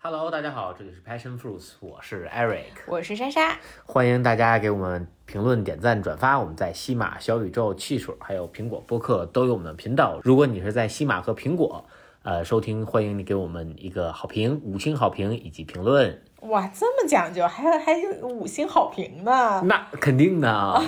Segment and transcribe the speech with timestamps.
[0.00, 6.38] Hello，大家好，这里是 Passion Fruits，我是 Eric，我是莎莎，欢迎大家给我们评论、点赞、转发。
[6.38, 10.20] 我们在西马、小宇宙、汽水还有苹果播客都有我们的频道。
[10.22, 11.84] 如果你是在西马和苹果
[12.22, 16.22] 呃收听，欢迎你给我们一个好评、五星好评以及评论。
[16.42, 19.60] 哇，这么讲究，还还有五星好评呢？
[19.64, 20.80] 那肯定的。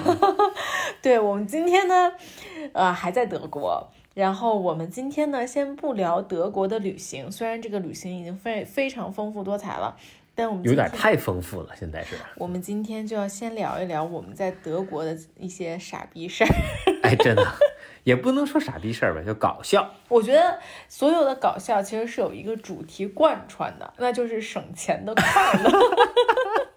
[1.02, 2.12] 对我们今天呢，
[2.72, 3.90] 呃，还在德国。
[4.14, 9.96] 然后我们今天呢，先不聊德国的旅行，虽然这个旅行已经非非常丰富多彩了，
[10.34, 11.70] 但我们有点太丰富了。
[11.78, 16.50] 现在是，我们今天就要先聊一聊我们在德国的一些傻逼事儿。
[17.02, 17.46] 哎，真的，
[18.04, 19.88] 也不能说傻逼事儿吧，就搞笑。
[20.08, 25.70] 我觉得所有的搞笑其实是有一个主题贯穿的，那就是省钱的快乐。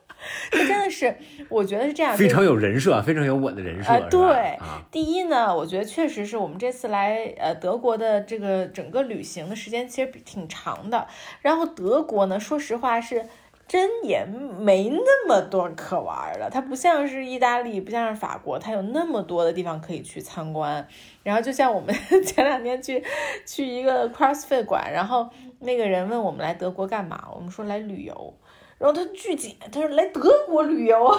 [0.52, 1.15] 这真的是，
[1.49, 3.91] 我觉得是这样，非常有人设，非常有我的人设。
[3.91, 4.57] 啊，对，
[4.91, 11.07] 第一呢，我觉得确实是我们这次来呃德国的这个整个旅行的时间其实挺长的。
[11.41, 13.25] 然后德国呢，说实话是
[13.67, 20.85] 真也没那么多可玩的，它不像是意大利，不像是法国，它有那么多的地方可以去参观。
[21.23, 23.02] 然后就像我们 前两天去
[23.45, 28.33] 去一个 CrossFit 馆，然后那个人问我们来德国干嘛，我们说来旅游。
[28.84, 31.17] 然后他拒绝，他说来德国旅游。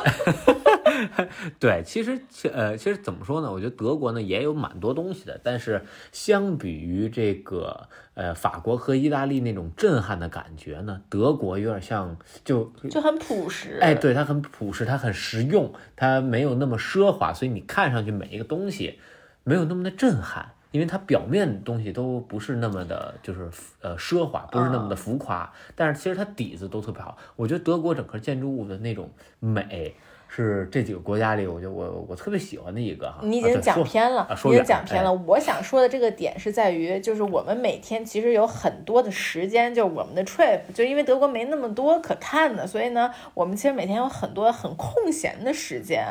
[1.59, 2.21] 对，其实，
[2.53, 3.51] 呃，其实怎么说呢？
[3.51, 13.79] 我觉得德国呢也有蛮多东西的，但是相比于这个，呃，法国和意大利那种震撼的感觉呢，德国有点像，就就很朴实。
[13.81, 18.99] 哎，对，它很朴实，它很实用，它没有那么奢华，所以你看上去每一个东西
[19.43, 20.51] 没有那么的震撼。
[20.75, 23.49] 因为它表面东西都不是那么的，就是
[23.81, 27.17] 呃奢华，不是那么的浮夸，但是其实它底子都特别好。
[27.37, 29.09] 我觉得德国整个建筑物的那种
[29.39, 29.95] 美。
[30.37, 33.21] 是这几个国家里，我觉得我我特别喜欢的一个哈。
[33.23, 35.13] 你已经讲偏了，已经讲偏了。
[35.13, 46.05] 我想说的这个点是在于，就是我们每天其实有很多的时间，就我们的 trip，就因为德国没那么多可看的，所以呢，我们其实每天有很多很空闲的时间，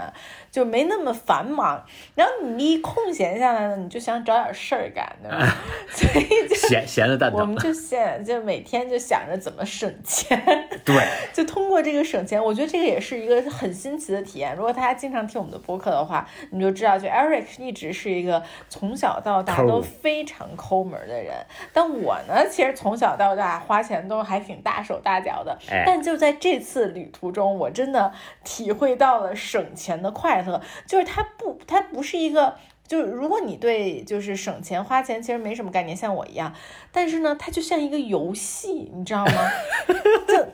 [0.50, 1.83] 就没那么繁忙。
[2.16, 5.54] 然后你一空闲下来呢，你就想找点事儿干，对吧？
[5.92, 7.42] 所以就闲闲的蛋疼。
[7.42, 10.42] 我们就闲，就每天就想着怎么省钱。
[10.86, 10.95] 对，
[11.33, 14.13] 就通过这个省钱，我觉得这个也是一个很新奇。
[14.14, 21.34] 的体验，如果大家经常听我们的播客的话，你就知道，就 Eric 一直是一个从小到大都非常抠门的人。
[21.74, 25.58] 但我呢，其实从小到大花钱都还挺大手大脚的。
[25.86, 28.14] 但就在这次旅途中，我真的
[28.44, 30.62] 体会到了省钱的快乐。
[30.86, 32.56] 就是它不，它不是一个，
[32.88, 36.54] 就是如果你对就是省钱花钱其实没什么概念，像我一样，
[36.92, 39.52] 但是呢，它就像一个游戏，你知道吗？
[40.28, 40.48] 就。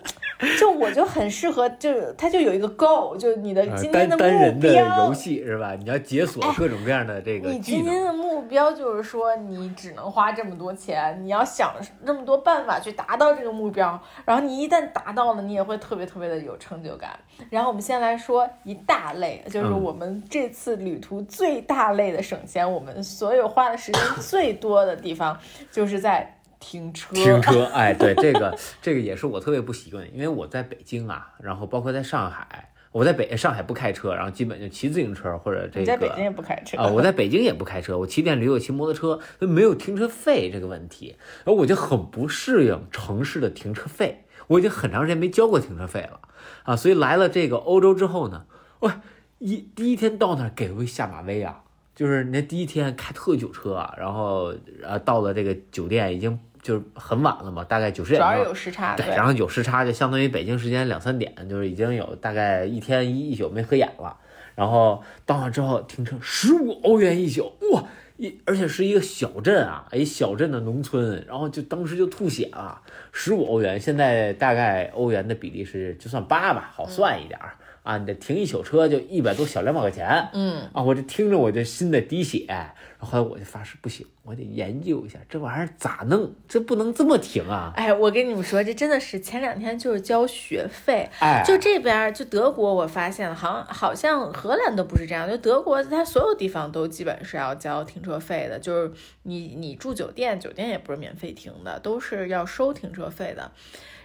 [0.57, 5.75] 就我就很适合，就它就有一个 goal，就你的今天的目标游戏是吧？
[5.77, 11.73] 你要解锁各种各样的这个你今天的目标就是说，你只能花这么多钱，你要想
[12.03, 13.99] 那么多办法去达到这个目标。
[14.23, 17.11] 然后你一旦达到了，你也会特别特别的有成就感。
[17.49, 25.37] 然后我们先来说一大类，就是我们这次旅途最大类的省钱，我们所有花的时间最多的地方，
[25.69, 26.33] 就是在。
[26.59, 35.85] 停车，停车，哎，对，这个这个也是我特别不习惯，因为我在北京啊，然后包括在上海，我在北上海不开车，然后基本就骑自行车或者这个。
[35.85, 36.87] 在北京也不开车啊？
[36.87, 41.15] 我在北京也不开车，我骑电驴，我骑摩托车，没有停车费这个问题，
[41.45, 46.19] 然后我就很不适应城市的停车费，我已经很长时间没交过停车费了
[46.63, 48.45] 啊，所以来了这个欧洲之后呢，
[48.81, 49.01] 哇，
[49.37, 51.63] 一第一天到那儿给我下马威啊，
[51.95, 54.53] 就是那第一天开特久车啊，然后
[54.83, 56.37] 呃到了这个酒店已经。
[56.61, 64.17] 就是很晚了嘛，大概九十点钟，主要有时差，对，然后有时差就相当于北京时间两三点，就是已经有大概一天一一宿没合眼了。
[64.55, 67.83] 然后到那之后停车十五欧元一宿，哇，
[68.17, 72.81] 一而且是一个小镇啊，一小镇的农村，然后就当时就吐血了，
[73.13, 77.55] 十五欧元，现在大概欧元的比例是就算八吧，好算一点儿。
[77.83, 82.69] 啊，你这停一宿车就一百多小两百块钱，嗯啊，我这听着我就心在滴血，然
[82.99, 87.71] 后后来我就发誓不行，我得研究一下这玩意儿咋弄，这不能这么停啊！
[87.75, 98.91] 哎，我跟你们说，这真的是前两天就是交学费，哎，就这边就德国，我发现了好像好像荷兰都不是这样，就德国它所有地方都基本是要交停车费的，就是
[99.23, 103.51] 你你住酒店，酒店也不是免费停的，都是要收停车费的。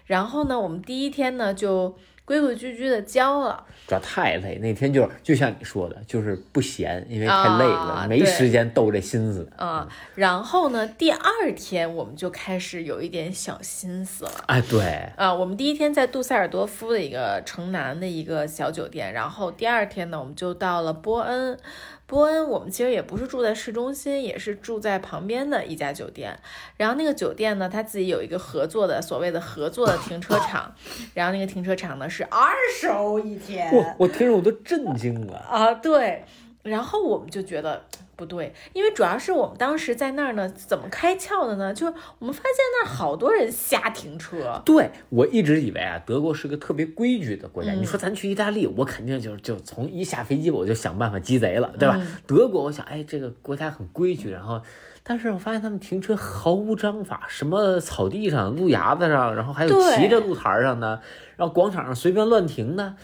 [0.07, 1.99] 然后呢，我们第一天呢就。
[2.25, 4.57] 规规矩矩的交了，主要太累。
[4.57, 9.47] 那天就是就像你说的，就是不闲，因为太累了，没时间逗这心思。
[9.57, 14.33] 啊，然后呢，第二天我们就开始有一点小心思了。
[14.47, 21.59] 哎，对，啊，我们第一天在杜塞尔多夫的一个城南的一个小酒店，然后第二天呢，我们就到了波恩。
[22.07, 26.39] 波恩我们其实也不是住在市中心，也是住在旁边的一家酒店。
[26.77, 30.75] 然后那个酒店呢，它自己有一个合作的所谓的合作的停车场，
[31.15, 33.73] 然后那个停车场呢是二十欧一天。
[33.73, 35.73] 我我听着我都震惊了啊！
[35.75, 36.25] 对，
[36.63, 37.83] 然后我们就觉得。
[38.17, 41.75] 不对，因为主要是我们当时在那儿呢，怎么开窍的呢？
[41.75, 41.87] 就
[42.19, 44.63] 我们发现那儿好多人瞎停车。
[44.65, 47.73] 对我一直以为啊，德国是个特别规矩的国家。
[47.73, 52.01] 你说咱去意大利，我肯定就就从一下飞机我就想办法鸡贼了，对吧？
[52.27, 54.31] 德国，我想，哎，这个国家很规矩。
[54.31, 54.61] 然后，
[55.03, 61.01] 但是我发现他们停车毫无章法，什么草地上、路牙子上，然后还有骑着路台上的，
[61.37, 62.95] 然后广场上随便乱停的。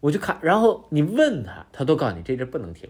[0.00, 2.88] 我就看，然后你问他，他都告诉你这地不能停。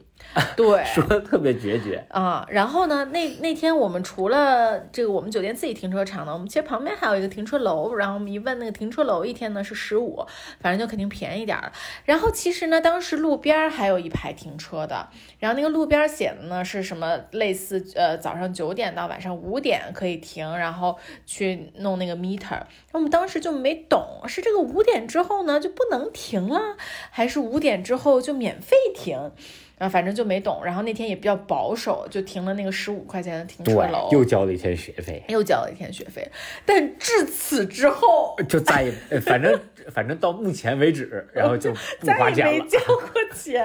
[0.56, 2.46] 对， 说的特别决绝啊。
[2.48, 7.92] 然后呢，那那天我们除了这个我们酒店自己停车场呢，我们其实旁边还有一个停车楼。
[7.94, 10.24] 然后我们一问那个停车楼，一天呢是十五，
[10.60, 11.72] 反正就肯定便宜点儿。
[12.04, 15.08] 然后其实呢，当时路边还有一排停车的，
[15.40, 20.96] 然后那个路边写的呢是什么类似呃早上九点到晚上五点可以停，然后
[21.26, 22.60] 去弄那个 meter。
[22.92, 26.76] 我们当时就没懂，是这个五点之后呢就不能停了。
[27.10, 29.31] 还是五点之后就免费停。
[29.78, 36.31] 啊，反正就没懂，然后那天也比较保守，就停了那个十五块钱的停车楼，又交了一天学费，又交了一天学费。
[36.66, 39.58] 但至此之后，就再也，反正
[39.90, 42.52] 反正到目前为止， 然后就不花钱了。
[42.52, 43.64] 没交过钱，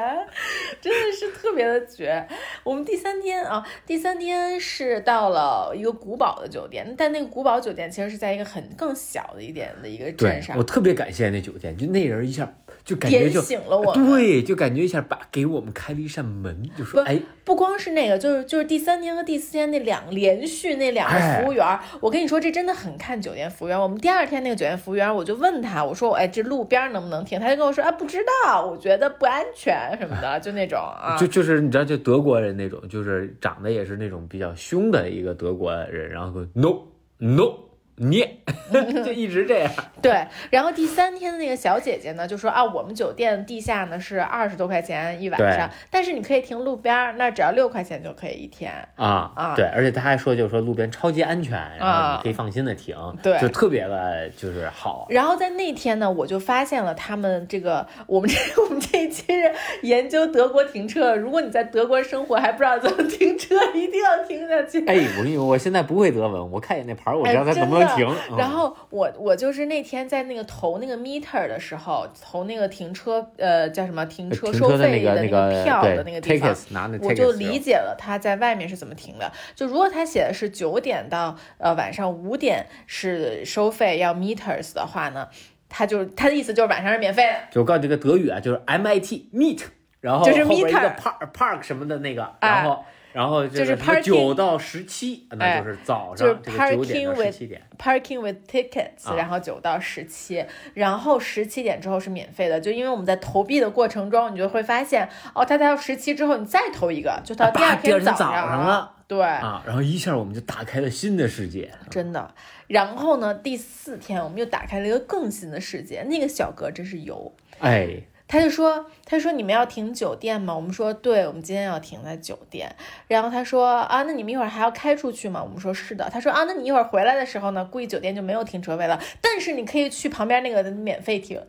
[0.80, 2.25] 真的是特别的绝。
[2.63, 10.57] 我们第三天啊，第三天是到了一个古堡的酒店，但那个古堡酒店其实是在一个很更小的一点的一个镇上。
[10.57, 12.51] 我特别感谢那酒店，就那人一下
[12.86, 16.00] 就感觉就醒了我，对，就感觉一下把给我们开了。
[16.06, 23.80] 一扇门就说哎，不光是那个，就是就是第三天和第四天那两连续那两个服务员，我跟你说这真的很看酒店服务员。
[23.80, 27.40] 我们第二天那个酒店服务员，我就问他，我说哎这路边能不能停？
[27.40, 36.76] 他就跟我说啊不知道，我觉得不安全什么的，就那种啊，就就是你知道就德国人那种，就是长得也是那种比较凶的一个德国人，然后说 no
[37.18, 37.54] no。
[37.97, 38.39] 捏，
[39.06, 39.71] 就一直这样。
[40.01, 48.71] 对，然后第三天的那个小姐姐呢，就说啊，我们酒店地下呢是二十多块钱一晚上，但是你可以停路边，那只要六块钱就可以一天。
[48.95, 55.07] 啊啊，对，而且他还说，就是说路边超级安全，然后你可以放心的停，对，就特别的就是好。
[55.09, 59.51] 然后在那天呢，我就发现了他们这个，我们这我们这一期是
[59.81, 61.15] 研究德国停车。
[61.15, 64.86] 如果你在德国生活还不知道怎么停车，一定要听下去。
[64.86, 67.85] 哎，我跟你说，我现在不会德文，我看一眼那牌，我知道它能不能。
[67.96, 76.56] 停，然后我我就是那天在那个投那个 meter 的时候，投那个停车呃叫什么停车收费的那个票的那个地方，
[77.02, 79.32] 我就理解了他在外面是怎么停的。
[79.56, 85.28] 就如果他写的是九点到呃晚上五点是收费要 meters 的话呢，
[85.70, 87.34] 他就他的意思就是晚上是免费的。
[87.52, 89.62] 就我告诉你这个德语啊，就是 mit meet，
[90.02, 92.84] 然后就是 meter park park 什么的那个，然后。
[93.16, 97.62] 然后就是九到十七，那就是早上这个九点到十七点。
[97.78, 102.60] Parking with tickets，然后九到十七，然后十七点之后是免费的。
[102.60, 108.92] 就因为我们在投币的过程中，你就会发现，哦，他到十七之后，你再投一个，就到第二天早上了。
[109.08, 112.36] 对啊，然后一下我们就打开了新的世界，真的。
[112.68, 116.04] 然后呢，第四天我们又打开了一个更新的世界。
[116.10, 118.02] 那个小哥真是油，哎。
[118.27, 122.75] 他就说：“他说你们要停酒店吗？”我们说：“对，我们今天要停在酒店。”
[123.07, 131.40] 然后他说：“啊，那你们一会儿还要开出去吗？”我们说：“是的。”他说：“啊，那你一会儿回来的时候呢，估计酒店就没有停车位了，但是你可以去旁边那个免费停。”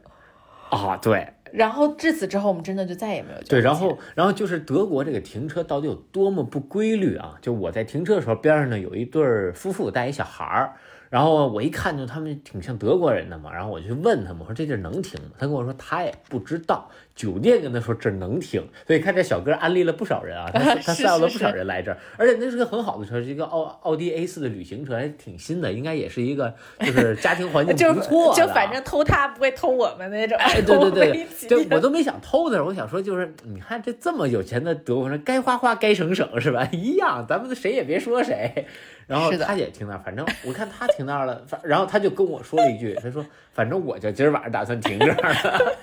[0.71, 1.27] 啊，对。
[1.53, 3.61] 然后至此之后，我们真的就再也没有对。
[3.61, 7.37] 然后，然后就是德国这个停车到底有多么不规律啊！
[7.41, 10.75] 就我在停车的时候，边上呢有一对夫妇带一小孩儿。
[11.17, 15.31] 然后我一看就他们挺像德国人的嘛，然后我就问他们，我说这地儿能停吗？
[15.39, 18.63] 他跟我说他也不知道，酒店跟他说这能停。
[18.87, 28.41] 所以看这小哥安利了不少人啊，他 他带了不少人来这儿，而且那是个很好的车，是一个奥奥迪 A 四的旅行车，还挺新的，应该也是一个就是家庭环境 不错的。
[28.41, 30.39] 就反正偷他不会偷我们那种。
[30.55, 36.69] 对对对， 就我都没想偷的，我想说就是你看这这么有钱的德国人，该花花该省省是吧？
[36.71, 38.67] 一样，咱们谁也别说谁。
[39.07, 45.77] 然后他也停那儿，反正我看他停那儿了，反然后他就跟我说了一句，他说：“反正我就今儿晚上打算停这儿了。”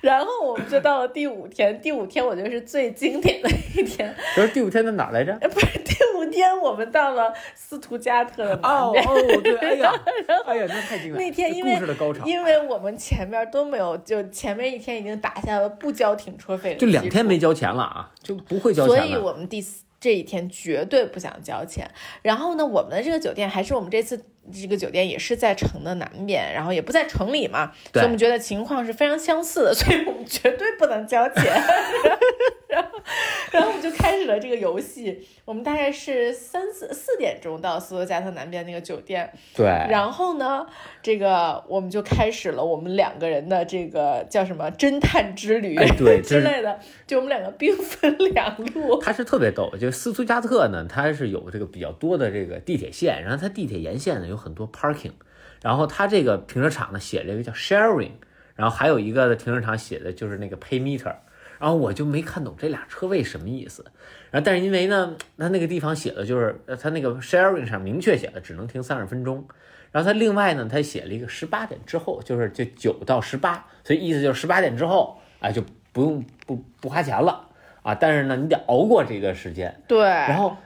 [0.00, 4.14] 然后我们就到了第五天，第五天我觉得是最经典的一天。
[4.34, 5.32] 不是第五天在哪来着？
[5.50, 9.92] 不是第五天，我们到了斯图加特的哦哦对，哎呀，
[10.46, 11.16] 哎呀，那太经典。
[11.16, 11.78] 那天因为
[12.24, 19.06] 因为我们前面都没有，就前面一天已经打下了不交停车费，就两天没交钱了啊，就不会交钱了。
[19.06, 19.84] 所以我们第四。
[20.02, 21.86] 这一天绝对不想交钱。
[22.22, 24.18] 然后呢，我们的这个酒店还是我们这次
[24.52, 31.44] 这个酒店也是在城的南边，然后也不在城里嘛，所以我们觉得情况是非常相似的，所以我们绝对不能交钱。
[32.70, 32.88] 然后，
[33.50, 35.26] 然后我们就开始了这个游戏。
[35.44, 40.64] 我们大概是三四四点钟到斯图加特南边那个酒店，对，然后呢，
[41.02, 46.78] 这个我们就开始了我们两个人的这个叫什么侦探之旅、哎对 之类的，
[47.08, 49.00] 就我们两个兵分两路。
[49.00, 55.12] 他是特别逗，就斯图加特呢，它是有这个比较多的这个地铁线，然后它地铁沿线呢有很多 parking，
[55.60, 58.12] 然后它这个停车场呢写了一个叫 sharing，
[58.54, 61.14] 然后还有一个的停车场写的就是那个 pay meter，
[61.58, 63.84] 然后我就没看懂这俩车位什么意思，
[64.30, 69.46] 然后但是因为呢，它那个地方写的就是呃它那个 sharing 上明确写的只能停三十分钟。
[69.92, 75.60] 然后它另外呢，它写了一个十八点之后，就是就九到十八，所以意思就是十八点之后啊就
[75.92, 77.48] 不用不不花钱了。
[77.82, 79.82] 啊，但是呢你得熬过这个时间。
[79.88, 80.56] 对，然后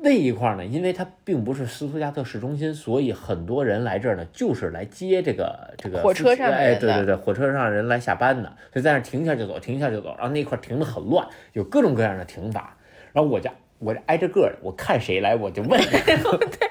[0.00, 12.76] 那一块儿呢，因为它并不是斯图加特市中心，所以很多人来这儿呢就是来接这个这个火车上的哎，对对对，火车上人来下班的，所以在那儿停一下就走，停一下就走，然后那块儿停的很乱，有各种各样的停法，
[13.12, 13.50] 然后我就。
[13.78, 15.78] 我就挨着个儿，我看谁来我就问。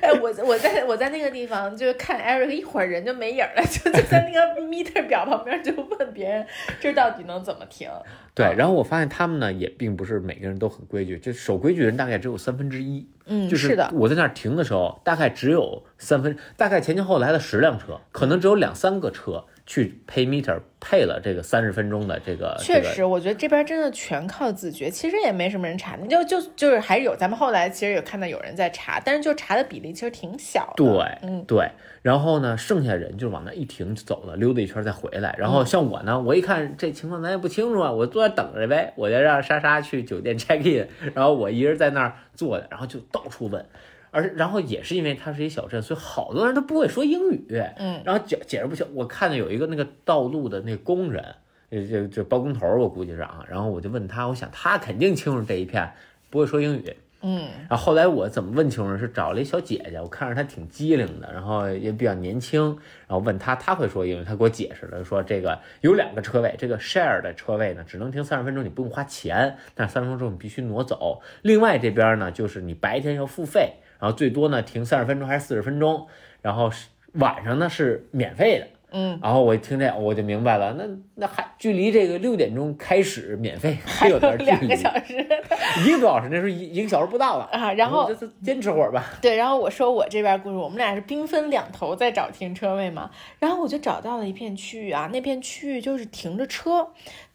[0.00, 6.46] 哎，我我在我在那个地方就是看 Eric 一会儿人就没影儿了，就就在那个 meter 表旁边就问别人
[6.80, 7.88] 这到底能怎么停。
[8.34, 13.08] 对，然后我发现他们呢也并不是每个人都很规矩，就守规矩的人大概只有三分之一。
[13.26, 22.56] 嗯，就是的，我在那儿停的时候，大概只有三分，大概前前后来了十辆车，可能只有两三个车去 pay meter 配了这个三十分钟的这个。
[22.58, 30.82] 确实，我觉得这边真的全靠自觉，其实也没什么人查，你就就就是还是有，咱们后来其实有看到有人在查，但是就查的比例其实挺小的。
[30.82, 31.68] 对，嗯，对。
[32.00, 35.34] 然后呢，剩下人就往那一停就走了，溜达一圈再回来。
[35.36, 43.66] 然后像我呢，我一看这情况咱也不清楚啊，我坐那等着呗，我就让莎莎去酒店 check in，然后我一人在那儿坐着，然后就到处问。
[44.10, 47.44] 而然后也是因为它是一小镇，所以好多人都不会说英语，
[47.76, 48.86] 嗯，然后解解释不清。
[48.94, 51.24] 我看见有一个那个道路的那工人，
[51.70, 53.44] 这这这包工头，我估计是啊。
[53.48, 55.90] 然后我就问他，我想他肯定清楚这一片，
[56.30, 56.96] 不会说英语。
[57.20, 62.64] 嗯，然后后来我怎么问清楚是找了一小姐姐，我看着她挺机灵的，然后也比较年轻，
[63.08, 71.20] 然后问她，她会说英语，她给我解释了，说这个有两个车位，这个 share 的车位呢只能停三十分钟，你不用花钱，但是三十分钟你必须挪走。
[71.42, 76.06] 另外这边呢就是你白天要付费，然后最多呢停三十分钟还是四十分钟，
[76.42, 78.66] 然后是晚上呢是免费的。
[78.90, 80.84] 嗯，然后我一听这我就明白了，那
[81.16, 85.14] 那还距离这个六点钟开始免费还还有有点距两个，小时
[85.86, 87.44] 一个多小时，那时候一一个小时不到了。
[87.52, 89.04] 啊，然后就是坚持会儿吧。
[89.20, 96.88] 对，然后我说我这边故事，我们俩是兵分两头在找停车位嘛，然后我就找到了一片区域啊，那片区域就是停着车，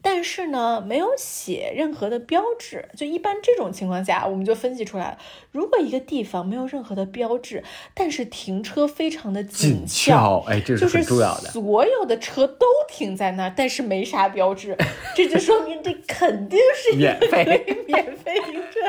[0.04, 5.18] 但是呢没有写任何的标志，就一般这种情况下，我们就分析出来了，
[5.52, 7.64] 如果一个地方没有任何的标志，
[7.96, 10.44] 但是停车非常的紧俏。
[10.48, 11.50] 哎，这就是很重要的。
[11.50, 14.78] 所有的车都停在那儿，但是没啥标志，
[15.16, 18.80] 这就说明这肯定是一免个费免费停车。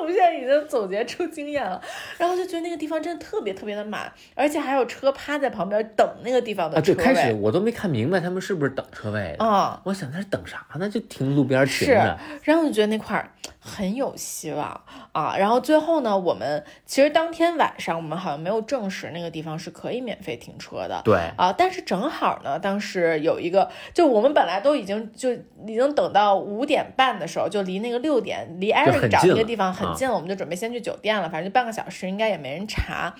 [0.00, 1.80] 我们现在已经总结出经验了，
[2.18, 7.14] 然后就觉得那个地方真的特别特别的满，而且还有车趴在旁边等那个地方的啊，对，车位。
[7.14, 9.44] 开始我都没看明白他们是不是等车位的。
[9.44, 10.88] 啊、我想他是等啥呢？
[10.88, 11.88] 就停路边停
[12.42, 14.80] 然后就觉得那块儿很有希望
[15.12, 15.36] 啊。
[15.36, 21.00] 然后最后呢，我们其实当天晚上我们好像没有证实那个地方是可以免费停车的。
[21.04, 33.14] 对，啊，但是正好呢，当时有一个，就我们本来都已经就已经等到五点半的时候，就离那个六点离很 Eric 找那个地方很啊近了，我们就准备先去酒店了，反正就半个小时，应该也没人查。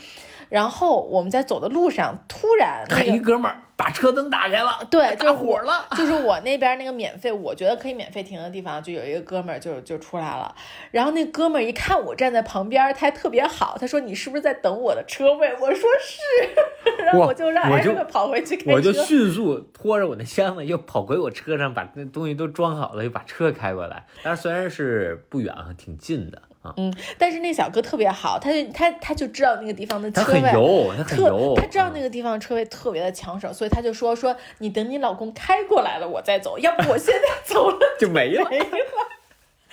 [0.53, 5.87] 然后我们在走的路上，突然那看一个哥们儿把车灯打开了，对，就打火了。
[5.97, 10.55] 就是我那边那个免费，我觉得可以免费停的地方，就有一个哥们儿就就出来了。
[10.91, 15.51] 然后那哥们儿一看我站在旁边，他还特别好，他说你是不是在等我的车位？
[15.59, 18.73] 我说是， 然后我我就让我就跑回去开车。
[18.73, 24.05] 我就迅速拖着我的箱子，又跑回我车上，把那东西都装好了，又把车开过来。
[24.23, 38.49] 但是虽然是不远，挺近的啊，嗯，但是那小哥特别好，他就他他就知道那个地方的车位很油，他很特油，，他知道那个地方车位特别的抢手，所以他就说说你等你老公开过来了我再走，要不我现在走了就没了。
[38.49, 38.67] 没了。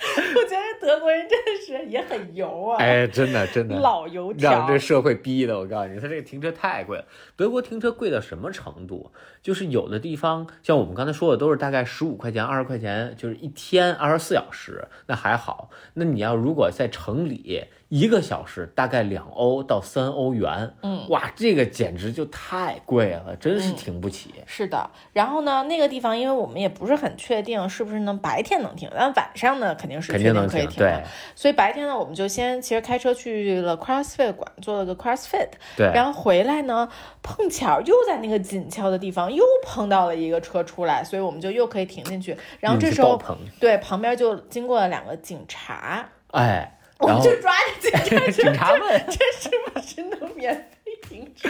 [0.00, 4.80] 我觉得德国人真的是也很油啊，哎，真的真的，老油条让这。
[4.80, 7.04] 社会逼的，我告诉你，他这个停车太贵了。
[7.36, 9.12] 德国停车贵到什么程度？
[9.42, 15.70] 就是有的地方，像我们刚才说的，都是大概十五块钱、二十块钱，就是一天二十四小时，那还好。
[15.94, 24.30] 那你要如果在城里，一个小时大概两欧到三欧元，嗯，哇，这个简直就太贵了，真是嗯停不起。
[24.46, 31.02] 是的，然后呢，那个地方因为我们也不是很确定是不是能白天能停，但晚上呢肯定是肯定能可以挺好对。
[31.34, 36.88] 所以白天呢，我们就先其实开车去了 CrossFit 馆做了个 CrossFit，对，然后回来呢，
[37.22, 42.36] 碰巧又在那个紧俏的地方又碰到了一个车出来，所以我们就又可以停进去。
[42.58, 43.20] 然后这时候
[43.58, 51.48] 对旁边就经过了两个警察，哎，我们就抓着警察说 警察问这是不是能免费停车？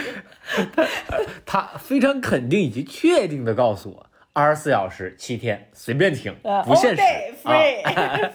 [1.45, 7.01] 他非常肯定以及确定的告诉我，二十四小时七天随便停，呃不限 all 时
[7.43, 8.19] day 啊。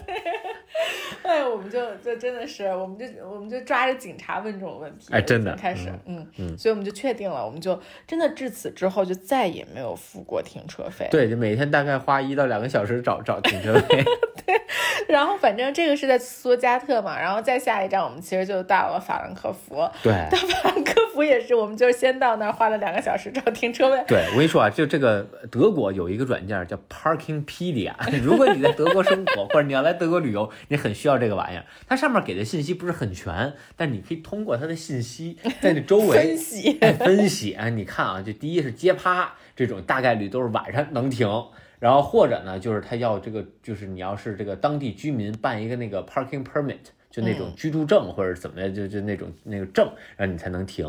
[1.23, 11.07] 哎，我们就就真的是，我们就我们就抓着警察问这种问题，哎真的开始，嗯嗯，所以我们就确定了，我们就真的至此之后就再也没有付过停车费。
[11.11, 13.81] 对，就每天大概花一到两个小时找找停车位。
[15.07, 19.89] 然后反正这个是在斯托加特嘛，然后再下一站我们其实就到了法兰克福。
[20.03, 24.03] 对到法兰克福也是，我们就是先到那儿花了两个小时找停车位。
[24.05, 31.65] 对，我跟你说啊，就这个德国有一个软件叫 Parkingpedia，如果你在德国生活或者你要来德国旅游，你很需要这个玩意儿。
[31.87, 41.27] 它上面给的信息不是很全，但你可以通过它的信息 在你周围分析，哎分析哎，你看啊，就第一是街趴这种大概率都是晚上能停，
[41.79, 46.77] 然后或者呢就是他要这个就是你要是这个当地居民办一个那个 parking permit，
[47.09, 50.85] 就那种居住证或者怎么样，就就那种那个证，然后你才能停。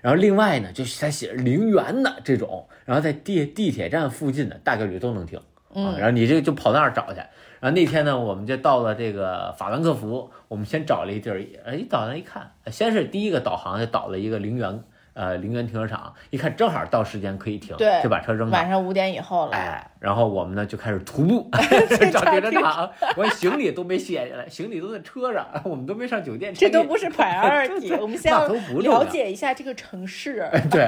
[0.00, 5.40] 然后另外呢，就是他写着零元的这种，然后在地地铁站附近的大概率都能停。
[5.74, 7.20] 啊，然后你这个就跑那儿找去。
[7.70, 14.84] 那天呢，我们就到了这个法兰克福，我们先找了一地儿，哎，一导航一看，先是第一个导航就导了一个陵园，
[15.16, 18.52] 呃，陵园停车场，一看正好到时间可以停，对就把车扔了。
[18.52, 19.52] 晚上五点以后了。
[19.56, 21.48] 哎，然后我们呢就开始徒步
[22.12, 26.52] 找停车场，我行李都没卸下来，行李都在车上，我们都没上酒店。
[26.52, 30.46] 这都不是 priority， 我们先了解一下这个城市。
[30.70, 30.86] 对，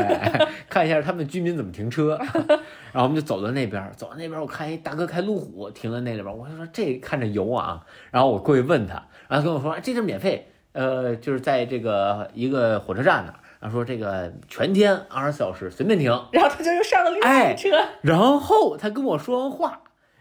[0.68, 2.18] 看一下他们居民怎么停车，
[2.92, 17.71] 然后我们就走到那边，走到那边，我看一大哥开路虎停在那里边，我就说这看着油啊，然后我过去问他，然后跟我说这是免费，呃，就是在这个一个火车站那儿，然后说这个全天二十四小时随便停，然后他就又上了另外一个车，
[18.03, 19.81] 然后他跟我说完话，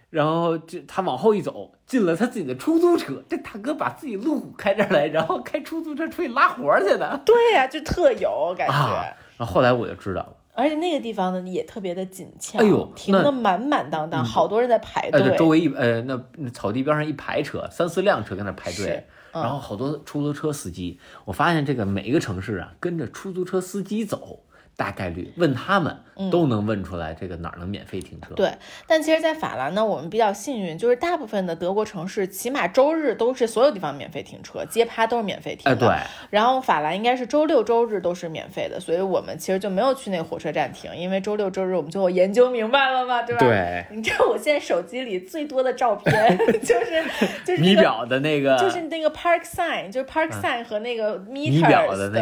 [0.10, 8.74] 然后就他往后一走，进了他自己的出租车，这大哥把自己路虎开这儿来，然后开出租车出去拉活儿去的对呀、就特有感觉。
[8.74, 9.06] 啊，
[9.38, 10.34] 然后后来我就知道了。
[10.56, 15.30] 而且那个地方呢也特别的紧俏，哎呦停的满满当当，好多人在排呃，队。
[15.30, 21.00] 对，周围一呃那那草地边上一排车，三四辆车跟那排队然后好多出租车司机。
[21.26, 24.44] 我发现这个每一个城市啊，跟着出租车司机走，
[24.78, 25.98] 大概率问他们
[26.32, 28.28] 都能问出来这个哪儿能免费停车。
[28.30, 28.52] 嗯对，
[28.86, 35.88] 但其实，在法兰呢，我们比较幸运，就是大部分的德国城市，起码周日都是所有地方免费停车，街趴都是免费停哎，的。
[35.88, 35.96] 对，
[36.30, 43.40] 然后法兰应该是周六周日都是免费的，所以我们其实就没有去那个火车站停，因为周六周日我们最后研究明白了嘛，对吧？。
[43.40, 47.04] 对，你知道我现在手机里最多的照片 就是
[47.44, 51.18] 就是米那个表的那个就是那个 park sign，就是 park sign 和那个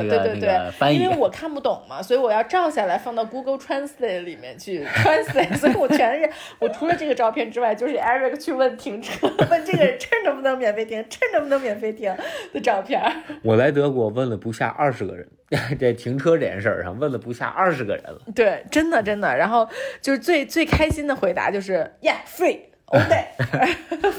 [0.07, 6.29] 个对对对，那个因为我看不懂嘛，所以我要照下来放到 Google Translate 里面去 translate，所以我全是
[6.59, 12.15] 我除了这个照片之外，就是 Eric 去问停车，问这个这儿能不能免费停，这儿能不能免费停
[12.53, 13.01] 的照片。
[13.43, 15.27] 我来德国问了不下二十个人，
[15.79, 18.21] 在停车这件事儿上问了不下二十个人了。
[18.33, 19.67] 对，真的真的，然后
[20.01, 22.59] 就是最最开心的回答就是 Yeah free
[22.99, 23.25] day。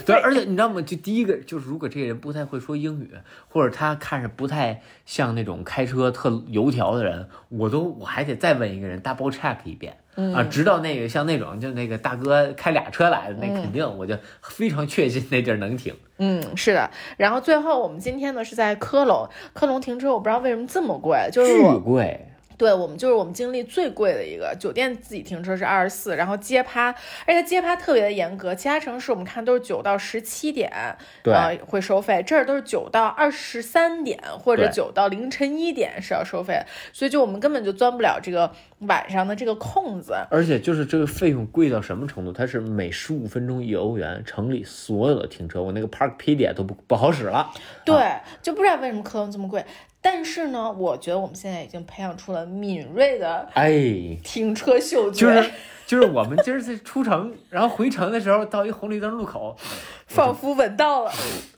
[0.05, 0.81] 对，而且你知道吗？
[0.83, 3.11] 就第一个就是，如果这个人不太会说英语，
[3.49, 9.97] 或者他看着不太像那种开车特油条的人，我都我还得再问一个人 double check 一遍、
[10.35, 15.95] 啊，直到那个像那种就那个大哥开俩车来的，那肯定我就非常确信那地儿能停。
[16.19, 16.89] 嗯，是的。
[17.17, 26.95] 然后最后我们今天呢是在科隆，科隆停车我不知道为什么这么贵，就是巨贵，对我们就是我们经历最贵的一个酒店自己停车是二十四，然后街趴，
[27.27, 30.71] 而且街趴特别的严格，其他城市我们看都是九到十七点，
[31.23, 40.15] 对呃，会收费，这儿都是九到二十三点或者九到凌晨一点是要收费，所以就我们根本就钻不了这个晚上的这个空子。
[40.31, 42.33] 而且就是这个费用贵到什么程度？
[42.33, 47.51] 它是每十五分钟一欧元，城里所有的停车，我那个 Parkpedia 都不不好使了。
[47.85, 48.13] 对，
[48.43, 49.65] 就不知道为什么科隆这么贵。
[50.03, 55.51] 但是呢，我觉得我们现在已经培养出了敏锐的哎，停车嗅觉，就是
[55.85, 59.57] 就是我们今儿在出城，然后回城的时候到一红绿灯路口，
[60.07, 61.11] 仿佛闻到了。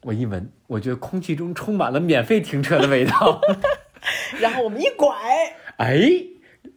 [0.02, 3.38] 我一闻，我觉得空气中充满了免费停车的味道。
[4.40, 5.14] 然后我们一拐，
[5.76, 6.00] 哎，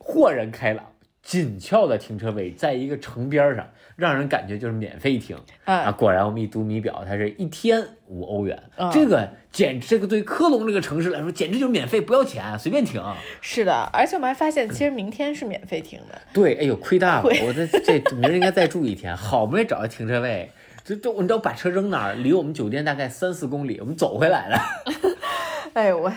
[0.03, 0.83] 豁然开朗，
[1.21, 5.75] 紧俏的停车位在一个城边上，让人感觉就是免费停啊！
[5.75, 12.99] 啊，果然，我们一读米表，它是一天五欧元，嗯这个简这个对科隆这个城市来说，简直就是免费，不要钱，随便停。
[13.41, 16.19] 是的，而且我们还发现，其实明天是免费停的。
[16.33, 20.49] 对，哎呦，亏大了，我这这明儿应该再住一天，好不容易找到停车位。
[20.83, 22.15] 这这，你知道把车扔哪儿？
[22.15, 25.10] 离我们酒店大概三四公里，我们走回来的。
[25.73, 26.11] 哎，我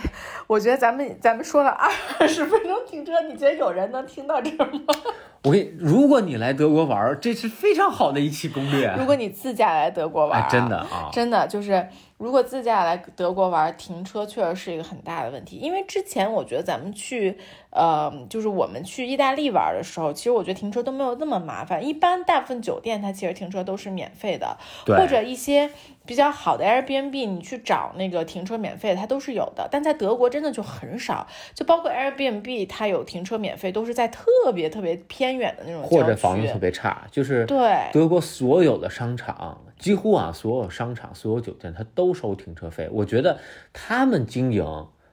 [0.46, 1.70] 我觉得咱们咱们说了
[2.18, 4.94] 二十分钟停车，你觉得有人能听到这儿吗？
[5.44, 8.92] 我给你，如果你来德国玩，这是非常好的一期攻略。
[8.98, 11.86] 如果你自驾来德国玩，真的啊，真的就是。
[12.24, 15.56] 如果自驾来德国玩，停车确实是一个很大的问题。
[15.56, 17.36] 因为之前我觉得咱们去，
[17.68, 21.86] 呃，就是我们去意大利玩的时候，其实我觉得停车都没有那么麻烦。
[21.86, 24.56] 一般大部分酒店它其实停车都是免费的，
[24.86, 25.70] 或者一些
[26.06, 29.68] 比较好的 Airbnb，你去找那个停车免费，它都是有的。
[29.70, 39.60] 但在德国真的就很少，就包括 Airbnb，它有停车免费，都是在特别特别偏远的那种或者房子特别差，就是对德国所有的商场。
[39.84, 42.88] 几乎啊，所有商场、所有酒店，他都收停车费。
[42.90, 43.38] 我觉得
[43.70, 44.64] 他们经营，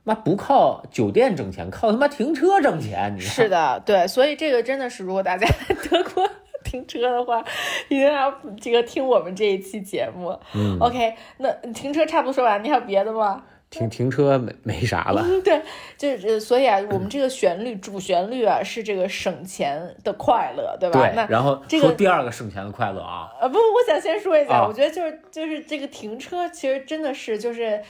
[0.05, 3.13] 妈不靠酒店挣钱，靠他妈停车挣钱。
[3.13, 6.25] 你是的，对，所以这个真的是，如果大家在 德国
[6.63, 7.43] 停车的话，
[7.89, 10.39] 一定要这个听我们这一期节目。
[10.55, 13.43] 嗯，OK，那停车差不多说完，你还有别的吗？
[13.71, 15.59] 停停车没没啥了，对，
[15.97, 20.99] 就是所以啊，我们这个旋律主旋律啊是这个省钱的快乐，对吧？
[20.99, 27.81] 对，那然后这个第二个省钱的快乐啊，呃不，我想先说一下，我觉得就是就是这个停车其实真的是就是。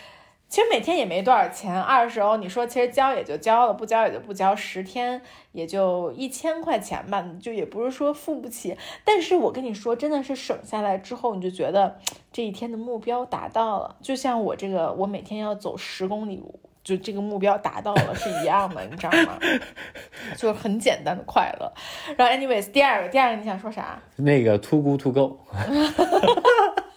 [0.52, 5.22] 其实每天也没多少钱，二十欧，你说其实交也就交了，不交也就不交，十天
[5.54, 8.76] 也就一千块钱吧，就也不是说付不起。
[9.06, 11.98] 但是我跟你说，真的是省下来之后，你就觉得
[12.34, 16.44] 这一天的目标达到了，就像我这个，我每天要走十公里，
[16.84, 19.40] 就这个目标达到了是一样的，你知道吗？
[20.36, 21.72] 就是很简单的快乐。
[22.18, 23.98] 然后，anyways，第二个，第二个你想说啥？
[24.18, 25.40] 那个 too good to go。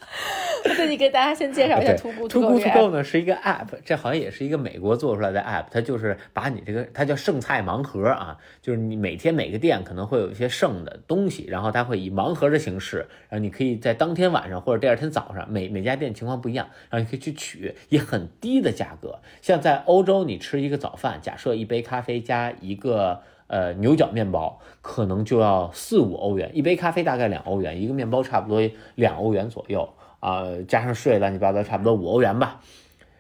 [0.77, 29.87] 对，你给大家先介绍一下 Too Good To Go 呢，是一个 App，这好像也是一个美国做出来的 App，它就是把你这个，它叫剩菜盲盒啊，就是你每天每个店可能会有一些剩的东西，然后它会以盲盒的形式，然后你可以在当天晚上或者第二天早上，每每家店情况不一样，然后你可以去取，以很低的价格，像在欧洲你吃一个早饭，假设一杯咖啡加一个呃牛角面包，可能就要四五欧元，一杯咖啡大概两欧元，一个面包差不多两欧元左右。
[30.24, 32.62] 啊，加上税乱七八糟，差不多五欧元吧。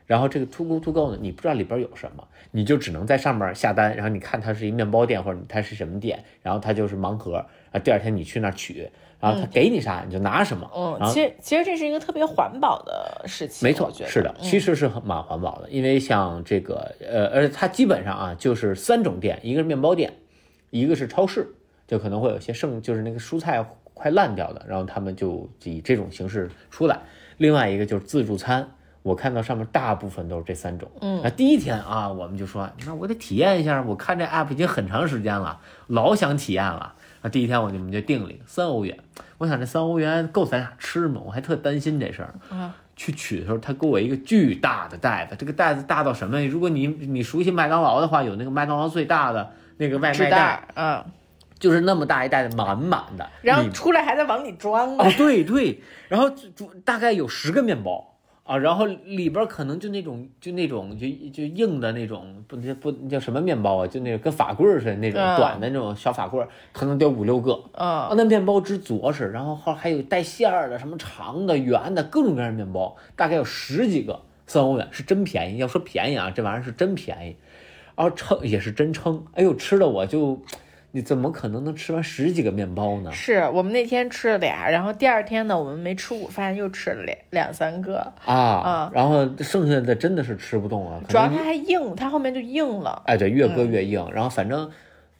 [0.06, 3.94] 然后这个 Too Good To Go 呢，你不知道里边有什么，你就只能在上面下单。
[3.94, 7.44] 然后你看它是一面包店或者它是什么店，然后它就是盲盒。
[7.72, 8.88] 啊，第二天你去那儿取，
[9.20, 10.70] 然后他给你啥你就拿什么。
[10.74, 13.66] 嗯，其实其实这是一个特别环保的事情。
[13.66, 15.68] 没错，是的，其实是很蛮环保的。
[15.70, 20.12] 因为像这个呃，而且它基本上啊就是三种店，一个是面包店，
[20.70, 21.48] 一个是超市，
[21.86, 23.64] 就可能会有些剩，就是那个蔬菜。
[23.94, 26.98] 快烂掉的，然后他们就以这种形式出来。
[27.38, 28.68] 另外一个就是自助餐，
[29.02, 30.90] 我看到上面大部分都是这三种。
[31.00, 33.82] 嗯，那第一天啊，我们就说，那我得体验一下。
[33.82, 36.94] 我看这 app 已经很长时间了，老想体验了。
[37.22, 38.98] 那第一天我就我们就定了三欧元。
[39.38, 41.20] 我想这三欧元够咱俩吃吗？
[41.24, 42.34] 我还特担心这事儿。
[42.50, 46.44] 啊，去取的时候，他给我一个巨大的袋子，这个袋子大到什么？
[46.46, 51.04] 如果你你熟悉麦当劳的话，有那个麦当劳最大的那个外卖袋，嗯。
[51.64, 55.02] 就是那么大一袋子，满满的，然后出来还在往里装呢。
[55.02, 56.30] 哦，对对，然后
[56.84, 68.12] 大概有十个面包啊，然后里边可能就那种就那种就就硬的那种不不叫什么面包啊，就那个跟法棍似的那种短的那种小法棍，可能得五六个啊。
[68.14, 75.56] 那面包之着实，然后后还有带馅儿的，什么长的、圆的，各种各样的面包，大概有十几个，三欧元是真便宜。
[75.56, 77.36] 要说便宜啊，这玩意儿是真便宜，
[77.96, 79.24] 然后撑也是真撑。
[79.32, 80.38] 哎呦，吃的我就。
[80.96, 83.10] 你怎么可能能吃完十几个面包呢？
[83.10, 88.90] 是我们那天吃了俩，然后第二天呢，我们没吃午饭，又吃了两两三个啊啊！
[88.94, 93.02] 然后剩下的真的是吃不动了，主要它还硬，它后面就硬了。
[93.06, 94.08] 哎，对，越割越硬。
[94.14, 94.70] 然后反正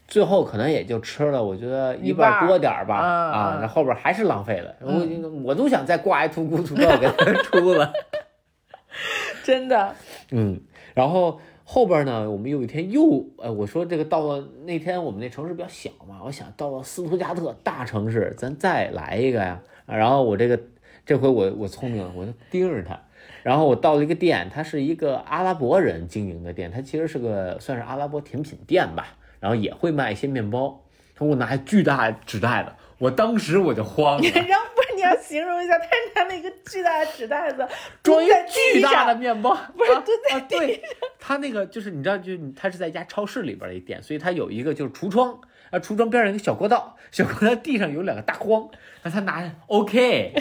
[0.06, 4.72] 最后可能也就吃了，我觉得一半多点儿吧啊，那后边还是浪费了。
[4.80, 5.04] 我
[5.42, 7.92] 我都想再挂一图咕图告给他 出了，
[9.42, 9.92] 真的。
[10.30, 10.60] 嗯，
[10.94, 11.40] 然后。
[11.66, 19.60] 后边呢，我们有一天又，呃，我说这个到了那天我们那城市比较小嘛，我想到了斯图加特大城市，咱再来一个呀。
[19.86, 20.60] 然后我这个
[21.06, 23.00] 这回我我聪明了，我就盯着他。
[23.42, 30.82] 然后我到了一个店，它是一个阿拉伯人经营的店，它其实是个算是阿拉伯甜品店吧，然后也会卖一些面包。
[31.16, 34.22] 他给我拿巨大纸袋子，我当时我就慌了。
[35.04, 35.86] 要形容一下，他
[36.22, 37.66] 拿那个巨大的纸袋子
[38.02, 40.66] 装一个巨大的面包，不是蹲在地上。
[40.66, 40.82] 对，
[41.18, 45.38] 他那个就是你知道，就他是在一家超市里边的一店，所以他有一个就是橱窗，
[45.70, 48.68] 啊，橱窗边上有个小过道，小过道地上有两个大筐，
[49.02, 50.34] 然后他拿 OK，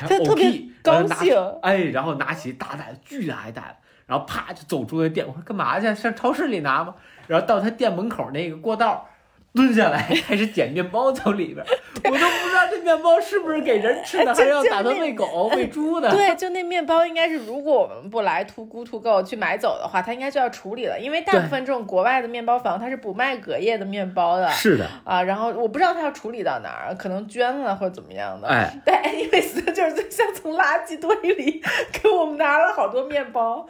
[0.00, 5.26] 他特别高兴，哎，然后拿起大袋子，巨大一袋子，然后啪就走出了店。
[5.26, 5.94] 我说干嘛去？
[5.94, 6.94] 上超市里拿吗？
[7.26, 9.08] 然后到他店门口那个过道。
[9.54, 11.64] 蹲下来开始捡面包走里边，
[12.04, 16.10] 我都不知道这面包是不是给人吃的， 还是要打算喂狗、 喂猪的。
[16.10, 24.48] 对，就那面包应该是，如果我们不来 Too Good To Go 去买走的话，它应该就要处理了，因为大部分这种国外的面包房它是不卖隔夜的面包的。
[24.50, 28.48] 是的啊，然后我不知道它要处理到哪儿，可能捐了或者怎么样的。
[28.48, 31.62] 哎，但 anyways 就是像从垃圾堆里
[31.92, 33.64] 给我们拿了好多面包。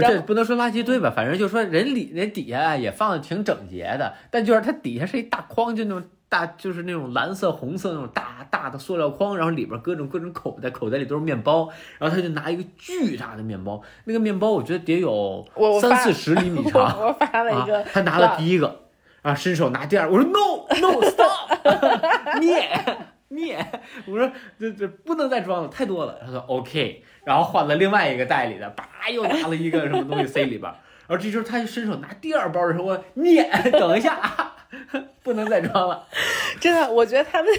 [0.00, 15.46] 这不能说垃圾堆吧，反正就说人里人底下也放的挺整洁的，但就是它底下是一大筐，就那种大，就是那种蓝色、红色那种大大的塑料筐，然后里边各种各种口袋，口袋里都是面包，然后他就拿一个巨大的面包，那个面包我觉得得有
[15.80, 18.80] 三四十厘米长，我发了一个，他拿了第一个，
[19.20, 21.50] 然后伸手拿第二，我说 no no stop，
[22.40, 22.66] 灭
[23.28, 23.66] 灭，
[24.06, 27.04] 我说这这不能再装了，太多了，他说 OK。
[27.24, 30.62] 然后换了另外一个袋里的，叭又拿了一个什么东西塞里边，
[31.06, 34.54] 然后这时候他就伸手拿第二包的时候，我念， 等一下，
[35.22, 36.06] 不能再装了。
[36.60, 37.52] 真的，我觉得他们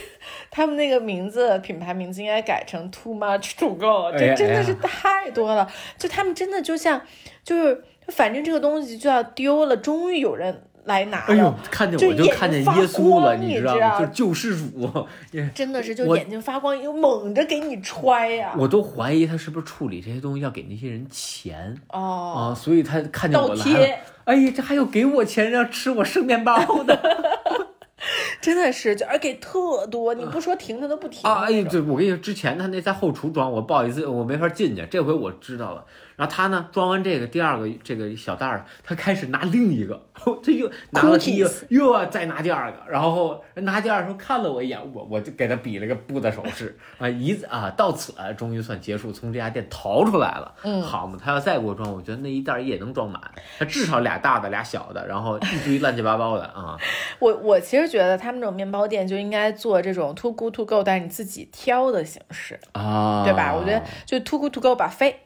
[0.50, 5.70] 他们那个名字品牌名字应该改成 Too Much To Go，这真的是太多了。
[5.98, 7.02] 就他们真的就像，
[7.44, 10.64] 就是反正这个东西就要丢了，终于有人。
[10.86, 14.00] 来拿哎呦，看见我就看见耶稣了，你知道吗？
[14.00, 14.90] 就救世主，
[15.56, 18.54] 真的是就眼睛发光，又猛着给你揣呀！
[18.58, 27.00] 我都怀疑他是不是处理这些东西要给那些人钱哦啊，所以他看见我来，哎呀，这还有给我钱要吃我剩面包的。
[28.42, 31.46] 真的是，就而给特多，你不说停他都不停啊！
[31.48, 34.86] 哎，对，我跟你说，之前他那在后厨装，我不好意思，我没法进去。
[34.92, 35.86] 这回我知道了。
[36.16, 42.78] 然后他呢，装完这个第二个这个小袋儿，他开始拿另一个， 他又拿了第一个，又要再拿第二个。
[42.88, 50.54] 然后拿第二时候看了我一眼，我我就给他比了个不的手势啊，一啊，到此终于算结束，从这家店逃出来了。
[50.64, 53.20] 嗯，好嘛，他要再给我装，我觉得那一袋也能装满，
[53.58, 56.78] 他至少俩大的，俩小的，然后一堆乱七八糟的啊。
[57.20, 63.54] 我我其实觉得他们这种面包店就应该做这种 too good to go，但是你自己挑的形式啊，对吧？
[63.56, 65.20] 我觉得就 too good to go 把飞。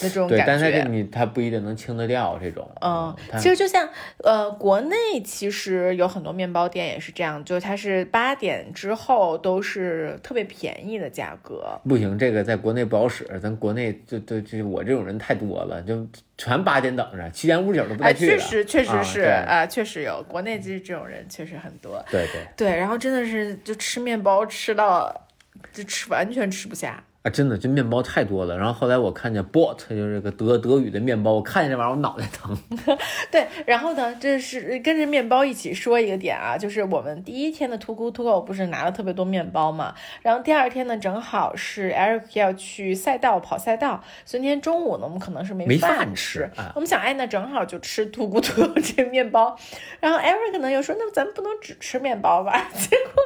[0.00, 2.70] 那种感觉，但是你他不一定能清得掉这种。
[2.80, 3.88] 嗯，其实就像
[4.24, 11.78] 呃，国内其实有很多面包店也是这样，就是它是八点之后都是特别便宜的价格。
[11.88, 16.06] 不行，这个在国内不好使，咱国内就就就我这种人太多了，就
[16.38, 18.38] 全八点等着，七点五九都不带去了。
[18.38, 22.02] 确实，确实是啊，确实有国内其实这种人确实很多。
[22.10, 25.28] 对对对，然后真的是就吃面包吃到
[25.72, 27.02] 就吃完全吃不下。
[27.22, 28.58] 啊，真的，这面包太多了。
[28.58, 32.58] 然后后来我看见 bot，就是这个德德语的面包，我看见这玩意儿我脑袋疼。
[33.30, 39.94] 对，然后呢，这是跟着面包一起说一个点啊，就是我们第一天的 to go to go 不是拿了特别多面包嘛？
[40.22, 46.50] 然后第二天呢，正好是 Eric 要去赛道跑赛道，所以那天中午呢，我们可能是没饭吃。
[46.74, 49.56] 我们想，哎，那正好就吃 to go to go 这面包。
[50.00, 52.68] 然后 Eric 呢又说，那咱们不能只吃面包吧？
[52.74, 53.22] 结果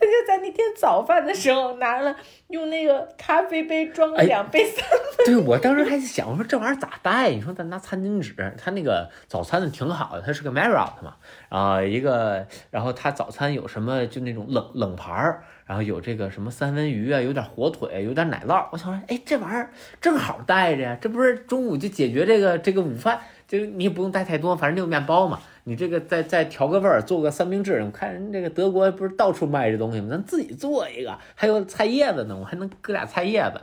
[0.00, 2.16] 他就在那天早饭的时候拿了
[2.48, 3.33] 用那个咖。
[3.34, 7.30] 咖啡杯装了两杯三分，对我当时还在想，我说这玩意儿咋带？
[7.30, 11.16] 你说咱拿餐巾纸，他那个早餐的挺好的，他是个 Marriott 嘛，
[11.50, 18.68] 然后一个，然后他早餐有什么就那种冷冷盘儿，然后有这个什么三文鱼啊，有点火腿，有点奶酪。
[18.70, 19.68] 我想说，哎，这玩意儿
[20.00, 23.18] 正好带着呀，这不是中午就解决这个这个午饭，
[23.48, 25.40] 就你也不用带太多，反正有面包嘛。
[25.64, 27.82] 你这个再再调个味儿，做个三明治。
[27.82, 30.08] 我看人这个德国不是到处卖这东西吗？
[30.10, 33.60] 咱自己做一个，还有菜叶子呢，我还能搁俩菜叶子。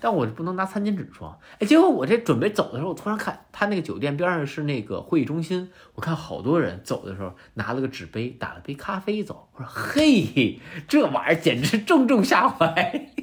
[0.00, 1.38] 但我不能拿餐巾纸装。
[1.60, 9.48] 哎，结果我这准备走的时候，我突然看他那个酒店边上是那个会议中心，我看好多人走的时候拿了个纸杯，打了杯咖啡走。
[9.52, 13.13] 我说嘿，这玩意儿简直正中下怀。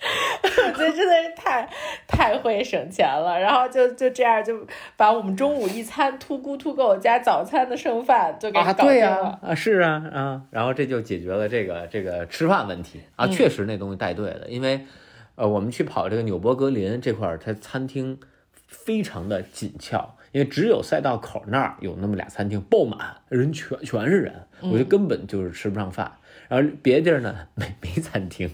[0.42, 1.68] 我觉得真的是太
[2.06, 9.54] 太会省钱了，然后就就这样就把我们中午一餐 to go to go 加早餐的剩饭就给搞定了啊！
[9.54, 13.26] 是啊啊，然后这就解决了这个这个吃饭问题啊！
[13.26, 14.86] 确实那东西带队的，因为
[15.34, 18.20] 呃我们去跑这个纽博格林这块儿，它餐厅
[18.54, 26.12] 非常的紧俏，因为只有赛道口那儿有那么俩餐厅爆满，人全全是人，我就根本就是吃不上饭。
[26.48, 28.48] 然后别地儿呢没没餐厅。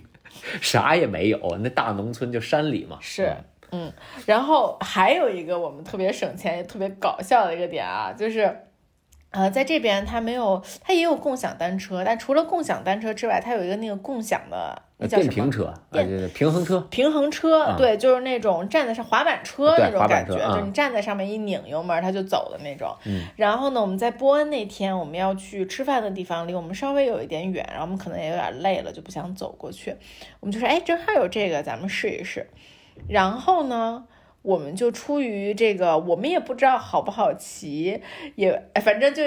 [0.60, 2.98] 啥也没有，那大农村就山里嘛。
[3.00, 3.34] 是，
[3.70, 3.92] 嗯，
[4.26, 8.60] 然后还有一个我们特别省钱也特别搞笑的一个点啊，就是，
[9.30, 14.82] 呃，在这边它没有，它也有共享单车，但除了共享单车之外，它有一个那个共享的。
[15.06, 22.94] 电瓶车，电平衡车，平衡车，对，就是那种站在上滑板车那种感觉，就是你站在上面一拧油门，它就走的那种。
[23.04, 23.22] 嗯。
[23.36, 29.94] 然后呢，我们在波恩那天，我们要去吃饭的地方离我们稍微有一点远，然后我们可能也有点累了，就不想走过去。
[30.40, 32.46] 我们就说，哎，正好有这个，咱们试一试。
[33.08, 34.04] 然后呢，
[34.42, 38.00] 我们就出于这个，我们也不知道好不好骑，
[38.36, 39.22] 也哎反正就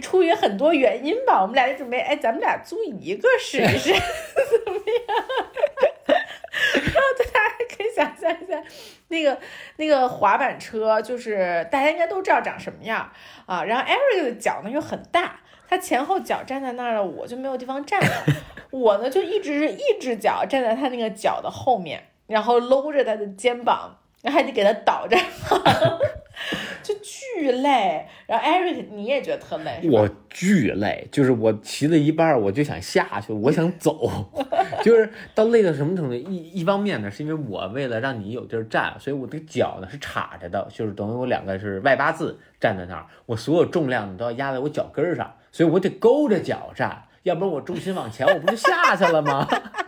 [0.00, 3.94] 出于很多原因吧，我们俩就准备，哎，咱们俩租一个试一试？
[6.06, 7.40] 然后大家
[7.76, 8.62] 可以想象一下，
[9.08, 9.38] 那个
[9.76, 13.10] 那个滑板车，就是大家应该都知道长什么样
[13.46, 13.64] 啊。
[13.64, 18.24] 然后 Eric 的脚呢又很大，他前后脚站在那儿了，我就没有地方站了。
[18.70, 23.98] 我呢就一直是一只脚站在他那个脚的后面，然后搂着他的肩膀。
[24.22, 25.16] 然后还得给他倒着，
[26.82, 28.06] 就巨累。
[28.26, 29.80] 然后 Eric，你也觉得特累？
[29.90, 34.30] 我巨累，就是我骑了一半，我就想下去，我想走，
[34.82, 36.14] 就是到累到什么程度？
[36.14, 49.46] 一一方面呢，是因为我为了让你有地儿站，所以我的脚呢是叉着的，就是等于我两个是外八字站在那儿，我所有重量你都要压在我脚跟上，所以我得勾着脚站，要不然我重心往前，我不就下去了吗？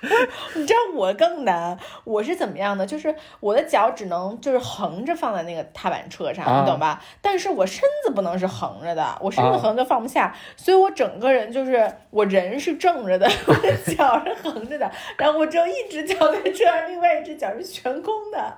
[0.00, 2.86] 不是，你知道我更难，我是怎么样的？
[2.86, 7.02] 就是我的脚只能就是横着放在那个踏板车上，你懂吧？
[7.20, 18.56] 但是我身子不能是横着的，我身子横着放不下，所以我整个人就是我人是正着的，我的脚是横着的， 然后我只有一只脚在车上，另外一只脚是悬空的，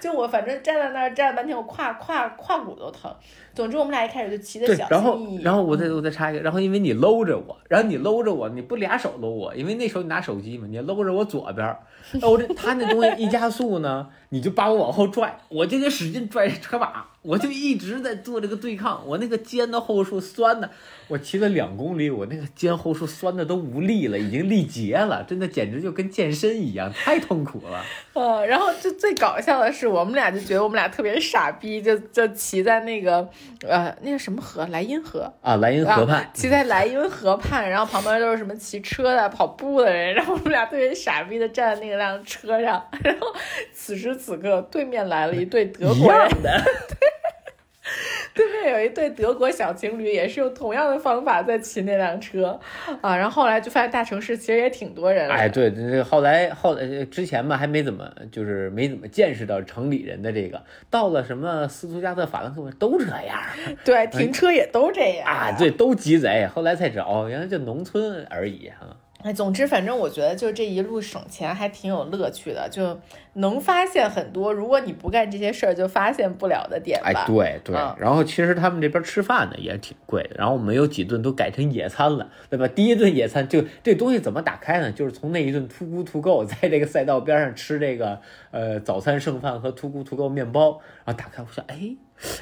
[0.00, 3.14] 就我反正站在那儿站了半天，我胯胯胯骨都疼。
[3.58, 4.88] 总之，我们俩一开始就骑的小心翼翼。
[4.90, 11.76] 然后，然后我再我再插一个，然后因为你搂着我，然后你搂着我，你不俩手搂我，因为那时候你拿手机嘛，你搂着我左边，
[12.22, 14.08] 搂着他那东西一加速呢。
[14.30, 20.70] 你就把我往后拽，我就得使劲拽车把，我就一直在做这个对抗，我那个肩的后束酸的，
[21.08, 27.82] 我骑了两公里，我那个肩后束酸的都无力了，已经力竭了，真的简直就跟健身一样，太痛苦了。
[28.12, 33.26] 呃， 然后就最搞笑的是，我们俩就觉得我们俩特别傻逼，就就骑在那个
[33.66, 43.26] 呃那个什么河，莱茵河啊，莱茵河畔，骑在莱茵河畔，然后旁边都是什么骑车的、跑步的人，然后我们俩特别傻逼的站在那辆车上，然后
[43.72, 44.17] 此时。
[44.18, 46.60] 此刻，对面来了一对德国人，的
[48.34, 52.60] 对面有一对德国小情侣，也是用同样的方法在骑那辆车
[53.00, 53.16] 啊。
[53.16, 55.28] 然后后来就发现大城市其实也挺多人。
[55.28, 60.62] 哎，对，这后来后来之前吧，还没怎么就是没怎么见识到城里人的这个。
[60.88, 63.40] 到了什么斯图加特、法兰克福都这样，
[63.84, 66.46] 对，停车也都这样啊，对，都鸡贼。
[66.46, 68.86] 后来才知道，哦，原来就农村而已哈。
[69.24, 72.96] 哎，总之，反正我觉得就这一路省钱还挺有乐趣的，就
[73.32, 77.24] 能发现很多如果你不干这些事儿就发现不了的点吧。
[77.24, 77.74] 哎，对对。
[77.98, 82.68] 然后其实他们这边吃饭呢也挺贵的，然后我们有几顿都改成野餐了，对吧？
[82.68, 84.92] 第一顿野餐就这东西怎么打开呢？
[84.92, 88.20] 就是从那一顿突咕突购，在这个赛道边上吃这个
[88.52, 91.96] 呃早餐剩饭和突咕突购面包，然后打开我说，哎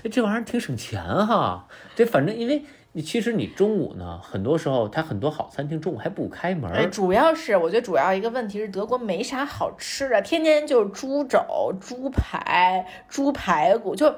[0.05, 1.67] 哎，这玩意儿挺省钱哈。
[1.95, 2.63] 这反正因为。
[2.97, 6.73] 你其实你中午呢，很多时候它很多好餐厅中午还不开门。
[6.73, 11.39] 哎，主要是我觉得主要一个问题是德国没啥好吃的，天天就是猪肘、
[11.79, 14.15] 猪排、猪排骨，就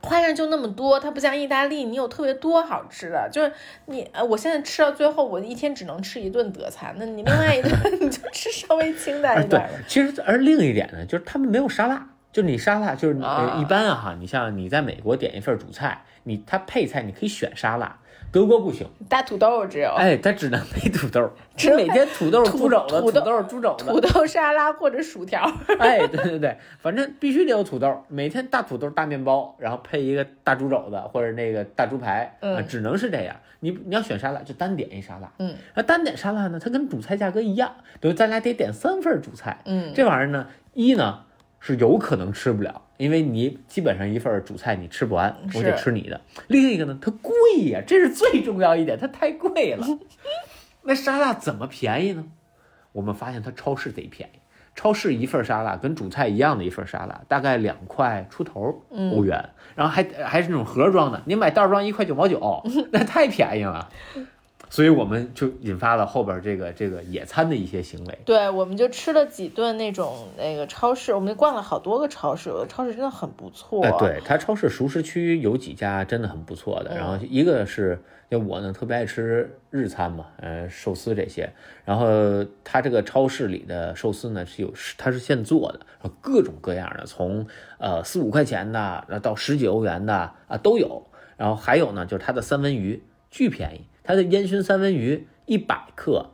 [0.00, 0.98] 花样就那么多。
[0.98, 3.28] 它不像意大利，你有特别多好吃的。
[3.30, 3.52] 就是
[3.84, 9.68] 你，呃，我现在吃到最后，我一天只能吃一顿德餐，那你另外一顿 你就吃稍微清淡一点的。
[9.68, 13.16] 对，其实而另一点呢，就是他们没有沙拉，就是你沙拉就是
[13.60, 17.98] 一般啊哈，你像你在美国点一份主菜，你它配菜你可以选沙拉。
[18.36, 25.50] 德国不行，大土豆只有，哎，他只能配土豆，吃 每天土豆、猪肘子、土豆、猪肘子、土豆沙拉或者薯条。
[25.80, 33.34] 哎，对对对，反正必须得有土豆，每天大土豆、大面包，然后配一个大猪肘子或者那个大猪排，啊，只能是这样。
[33.60, 35.32] 你你要选沙拉，就单点一沙拉。
[35.38, 39.62] 嗯，那单点沙拉呢，它跟主菜价格一样，等于咱俩得点三份主菜。
[39.64, 41.20] 嗯，这玩意儿呢，一呢
[41.74, 42.82] 是有可能吃不了。
[42.96, 46.18] 因为你基本上一份主菜你吃不完，我得吃你的。
[46.48, 47.32] 另一个呢，它贵
[47.70, 49.86] 呀，这是最重要一点，它太贵了。
[50.82, 52.24] 那沙拉怎么便宜呢？
[52.92, 54.38] 我们发现它超市贼便宜，
[54.74, 63.90] 超市一份沙拉跟主菜一样的一份沙拉，大概两块出头欧元，然后还还是那种盒装的，你买袋装一块九毛九， 那太便宜了。
[64.68, 68.18] 所以我们就引发了后边这个这个野餐的一些行为。
[68.24, 73.84] 对，我们就吃了几顿那种那个超市，我们逛了好多个超市，有的超市真的很不错。
[73.84, 76.96] 哎，对，它超市熟食区有几家真的很不错的。
[76.96, 77.98] 然后一个是，
[78.30, 81.48] 就我呢特别爱吃日餐嘛，呃，寿司这些。
[81.84, 82.06] 然后
[82.64, 87.46] 它这个超市里的寿司呢是有，它是现做的，然后各种各样的，从
[87.78, 91.06] 呃四五块钱的，然后到十几欧元的啊都有。
[91.36, 93.84] 然后还有呢，就是它的三文鱼巨便宜。
[94.06, 96.30] 它的烟熏三文鱼一百克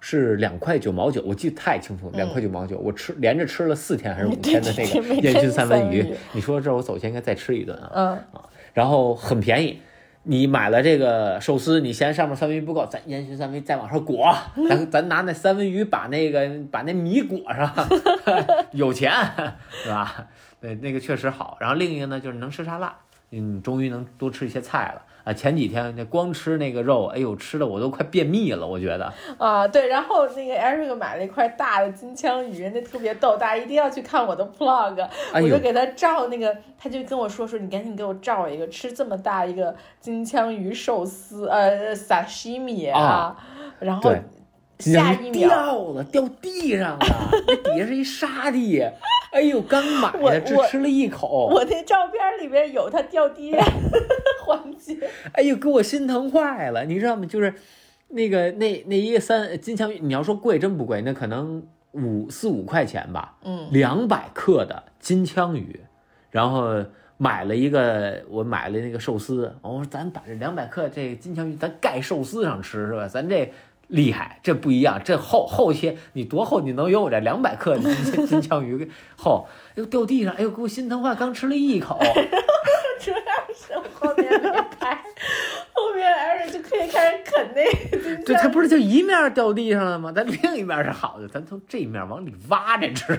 [0.00, 2.78] 是两块九毛九，我记得太清楚了，两块九毛九。
[2.78, 9.80] 我吃连着吃了四天还是五天的那个烟熏三文鱼，你说这我走先应该再吃一顿啊，嗯啊，然后很便宜，
[10.22, 14.32] 你买了这个寿司，你嫌上面三文鱼不够，咱烟熏三文鱼再往上裹，
[14.68, 17.74] 咱咱拿那三文鱼把那个把那米裹上，
[18.70, 19.10] 有钱
[19.82, 20.28] 是吧？
[20.60, 21.56] 对，那个确实好。
[21.60, 22.94] 然后另一个呢，就是能吃沙拉，
[23.32, 25.02] 嗯，终于能多吃一些菜了。
[25.28, 29.12] 啊，前几天那光吃那个肉，哎呦，吃的我都快便秘了，我觉得。
[29.36, 43.36] 啊，对，然后那个 Eric 买了一块大的金枪鱼，那特别逗，大家一定要去看我的 vlog，我就给他照那个，他就跟我说说，你赶紧给我照一个，吃这么大一个金枪鱼寿司，呃，sashimi 啊，
[43.80, 44.10] 然后。
[44.78, 46.98] 下一秒掉了，掉地上了，
[47.48, 48.80] 那底下是一沙地。
[49.30, 51.48] 哎呦，刚买的，只吃了一口。
[51.52, 53.58] 我那照片里面有它掉地的
[54.44, 54.96] 环节。
[55.32, 57.26] 哎呦，给我心疼坏了，你知道吗？
[57.26, 57.52] 就是
[58.08, 61.62] 那个那那一个三金枪鱼，你要说贵，真不贵，那可能
[61.92, 63.36] 五四五块钱吧。
[63.44, 65.80] 嗯，两百克的金枪鱼，
[66.30, 66.84] 然后
[67.16, 69.54] 买了一个，我买了那个寿司。
[69.62, 73.06] 我说咱把这两百克这金枪鱼，咱盖寿司上吃是吧？
[73.06, 73.52] 咱这。
[73.88, 76.60] 厉害，这不一样，这厚厚些，你多厚？
[76.60, 77.92] 你能有我这两百克金
[78.26, 79.48] 金枪鱼厚？
[79.74, 81.98] 又掉地上，哎呦，给我心疼坏，刚吃了一口。
[83.00, 83.18] 主要
[83.54, 84.98] 是后面没拍，
[85.72, 88.24] 后面艾瑞就可以开始啃那个。
[88.24, 90.12] 对，它不是就一面掉地上了吗？
[90.12, 93.16] 咱另一面是好的，咱从这面往里挖着吃。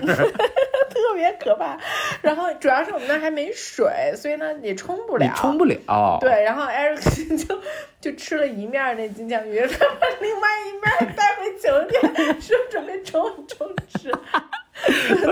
[1.10, 1.76] 特别可怕，
[2.22, 6.18] 然后主要是我们那还没水，所以呢也冲不了，冲不了。
[6.20, 7.60] 对，然后艾瑞克就
[8.00, 14.12] 就吃了一面那金枪鱼，他把另外一面带回酒店，说准备冲冲吃，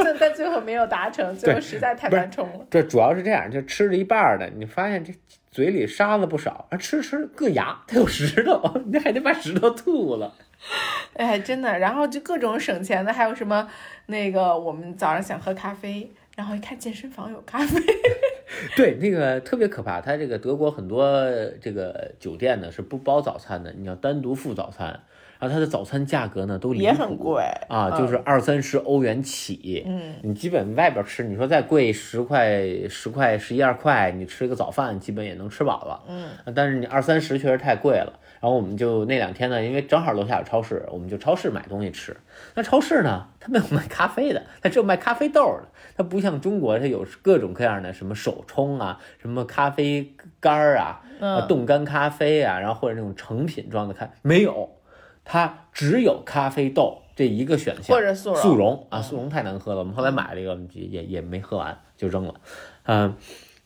[0.05, 2.67] 但 但最后没有达成，最后实在太难冲了。
[2.69, 5.13] 这主要是这样，就吃了一半的，你发现这
[5.59, 10.33] 嘴里沙子不少，吃吃硌牙，它有石头， 你还得把石头吐了。
[11.15, 13.69] 哎，真的，然后就各种省钱的，还有什么
[14.07, 17.81] 那个我们早上想喝咖啡，然后一看健身房有咖啡，
[18.77, 20.01] 对，那个特别可怕。
[20.01, 21.29] 他这个德国很多
[21.61, 25.01] 这个酒店呢是不包早餐的，你要单独付早餐。
[25.39, 29.85] 然后它的早餐价格呢都也很贵啊，就是二三十欧元起。
[29.87, 36.03] 嗯，你基本外边吃，你说再贵十块、十块、十一二块，你吃一个早饭基本也能吃饱了。
[36.09, 38.13] 嗯，但是你二三十确实太贵了。
[38.41, 42.17] 然后我们就那两天呢，因为正好楼下有超市，我们就超市买东西吃。
[42.55, 45.69] 那超市呢，它没有卖咖啡的，它只有卖咖啡豆的。
[45.97, 51.01] 它不像中国，它有各种各样的什么手冲啊，什么咖啡干儿啊，
[51.49, 54.71] 冻干咖啡啊，然后或者那种成品装的咖没有。
[55.31, 59.81] 它只有咖啡豆这一个选项，或者速溶啊，速溶太难喝了。
[59.81, 62.35] 我们后来买了一个，也也没喝完就扔了，
[62.85, 63.15] 嗯。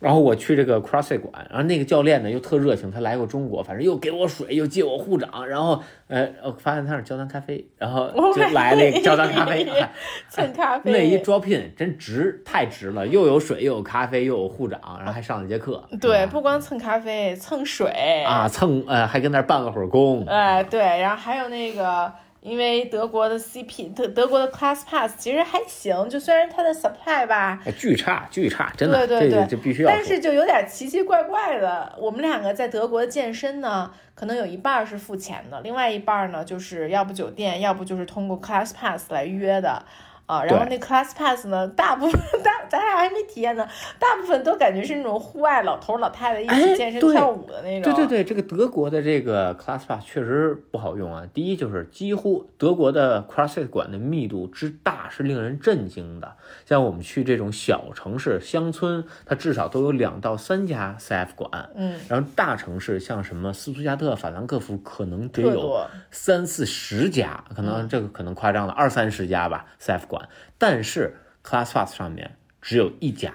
[0.03, 9.65] 然后我去这个 CrossFit 馆，然后那个教练呢又特热情，他来过中国，反正又给我水，又借我护掌，然后呃，我发现他是焦糖咖啡，然后就来了焦糖咖啡，
[10.29, 15.83] 蹭咖啡，那一 drop in 真值，太值了，又有水，又有咖啡，又有护掌，然后还上了节课。
[16.01, 20.25] 对，不光蹭咖啡，蹭水啊，蹭呃，还跟那儿办了会儿工。
[20.27, 22.13] 哎，对，然后还有那个。
[22.43, 29.89] 因为德国的 CP 德德国的 Class Pass 其实还行，就虽然它的 supply 吧，巨差巨差，真的，对对对，这必须要。
[29.91, 31.97] 但是就有点奇奇怪怪的。
[31.99, 39.85] 我们两个在德国健身呢，可能有一半是付钱的，另外一半呢，就是要不酒店，要不就是通过 Class Pass 来约的。
[40.33, 43.69] 啊，然后那 Class Pass 呢，大部分大咱俩还没体验呢，
[43.99, 47.93] 大部分都感觉是那种户外老头老太太一起健身跳舞的那种。
[47.95, 51.25] 对对对，这个德国的这个 Class Pass 确实不好用啊。
[51.35, 56.33] 第一就是几乎德国的 CrossFit 馆的密度之大是令人震惊的。
[56.65, 61.69] 像我们去这种小城市、乡村，它至少都有两到三家 CF 馆。
[61.75, 70.22] 嗯，然后大城市像什么斯图加特、法兰克福，可能得有三四十家，可能这个可能夸张了，二三十家吧 CF 馆。
[70.59, 73.35] 但是 ClassPass 上面只有一家，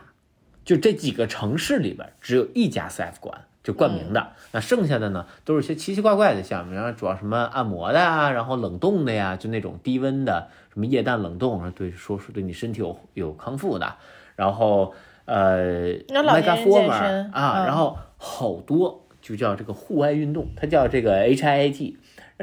[0.63, 4.33] 就这几个城市里边只有一家 CF 馆，就冠名的。
[4.51, 13.95] 那剩下的呢，都是些奇奇怪怪的项目，然后主要什么按摩的啊，然后冷冻的呀，就那种低温的，什么液氮冷冻，对，说是对你身体有有康复的。
[14.35, 14.93] 然后
[15.25, 21.95] 呃，Megaformer 啊，然后好多就叫这个户外运动，它叫这个 HIIT。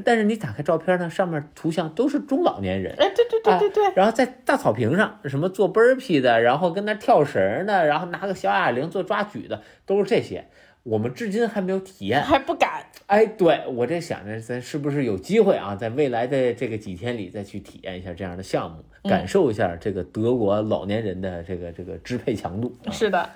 [0.03, 10.47] 但是你打开照片呢，上面图像都是中老年人，哎，对对对对对，然后在大草坪上，什么做 burpee 的，然后跟那跳绳的，然后拿个小哑铃做抓举的，都是这些。
[10.83, 12.85] 我们至今还没有体验，还不敢。
[13.07, 22.77] 哎，对我这想着，咱是不是有机会啊，在未来的这个几天里再去体验一下这样的项目，感受一下这个德国老年人的这个这个支配强度。
[22.91, 23.31] 是的。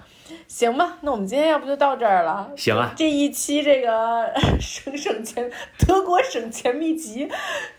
[0.49, 2.51] 行吧，那我们今天要不就到这儿了。
[2.57, 5.49] 行啊，这一期这个 省省钱
[5.87, 7.29] 德国省钱秘籍，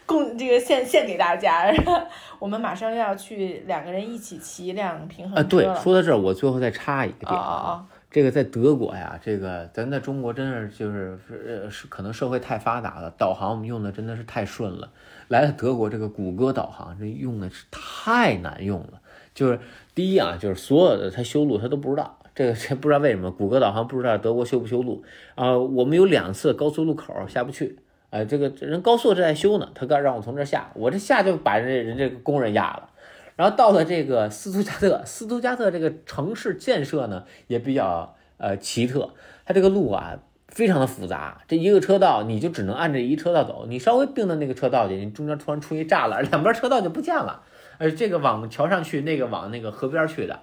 [0.05, 1.73] 供这个献献给大家。
[2.37, 7.83] 我们马上要去两个人一起骑一辆平衡车啊，对，说到这儿，我最后再插一个点啊！
[8.11, 14.91] 这个在德国呀，这个咱在中国真是就是呃是可能社会太发达了，导航我们用的真的是太顺了。
[15.27, 19.01] 来了德国，这个谷歌导航这用的是太难用了。
[19.33, 19.59] 就是
[19.95, 25.03] 第一啊，就是所有的他修路他都不知道，这个这不知道为什么谷歌导航不知道德国修不修路
[25.35, 25.57] 啊？
[25.57, 27.77] 我们有两次高速路口下不去，
[28.11, 32.91] 哎，这个人高速正在修呢，他刚让我从这下，我这下就把人人这个工人压了。
[33.35, 39.09] 然后到了这个斯图加特，斯图加特这个城市建设呢也比较呃奇特，
[39.43, 40.17] 它这个路啊
[40.47, 47.43] 非常的复杂，这一个车道你就只能按这一车道走，你稍微并到那个车道去，你中间突然出一栅栏，两边车道就不见了，
[47.79, 50.39] 呃，这个往桥上去，那个往那个河边去的。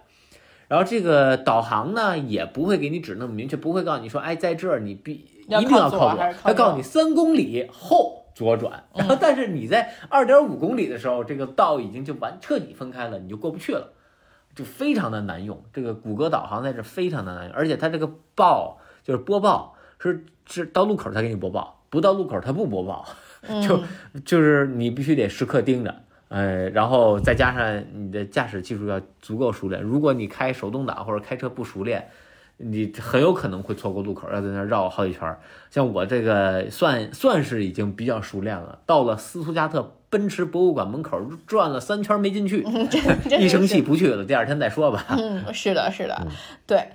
[0.69, 5.13] 然后这个导航呢也不会给你指那么明确，不会告诉你说，哎，在这儿你必
[5.47, 8.23] 一定要靠左，他告诉你三公里后。
[8.37, 13.95] 左转，然后但是你在二点五公里的时候，这个道已经就完彻底分开了，你就过不去了，
[14.55, 15.59] 就非常的难用。
[15.73, 23.07] 这个谷歌导航在这非常的难用，而且它这个报就是播报是是到路口才给你播报，不到路口它不播报，
[23.67, 23.81] 就
[24.23, 32.09] 就是你必须得时刻盯着，呃，然后再加上你的驾驶技术要足够熟练，如果你开手动挡或者开车不熟练。
[32.59, 35.37] 你很有可能会错过路口，要在那绕好几圈。
[35.69, 42.65] 像我这个算算是已经比较熟练了，到了斯图加特奔驰博物馆门口转了三圈没进去，
[43.39, 45.05] 一生气不去了，第二天再说吧。
[45.11, 46.27] 嗯，是的，是的，
[46.67, 46.89] 对。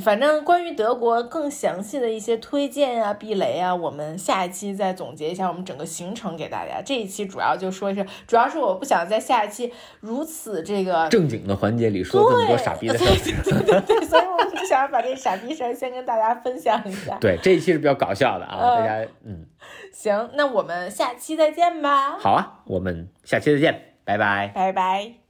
[0.00, 6.80] 反正关于德国更详细的一些推荐啊、避雷啊，我们下一期再总结一下我们整个行程给大家。
[6.80, 17.18] 这一期主要就说是，主要是我不想在下一期如此这个正经的环节里说这么多傻逼的事儿，对对对，所以我们就想把这傻逼事儿先跟大家分享一下。
[17.20, 19.44] 对，这一期是比较搞笑的啊，大家嗯，
[19.92, 22.16] 行，那我们下期再见吧。
[22.18, 25.20] 好啊，我们下期再见，拜拜，拜拜。